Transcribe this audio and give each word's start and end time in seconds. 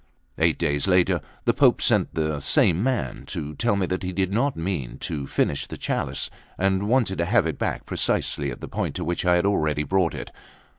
Eight 0.39 0.57
days 0.57 0.87
later, 0.87 1.21
the 1.45 1.53
Pope 1.53 1.79
sent 1.79 2.15
the 2.15 2.39
same 2.39 2.81
man 2.81 3.23
to 3.27 3.53
tell 3.53 3.75
me 3.75 3.85
that 3.85 4.01
he 4.01 4.11
did 4.11 4.33
not 4.33 4.57
mean 4.57 4.93
me 4.93 4.97
to 5.01 5.27
finish 5.27 5.67
the 5.67 5.77
chalice, 5.77 6.31
and 6.57 6.89
wanted 6.89 7.19
to 7.19 7.25
have 7.25 7.45
it 7.45 7.59
back 7.59 7.85
precisely 7.85 8.49
at 8.49 8.61
the 8.61 8.67
point 8.67 8.95
to 8.95 9.03
which 9.05 9.27
I 9.27 9.35
had 9.35 9.45
already 9.45 9.83
brought 9.83 10.15
it. 10.15 10.31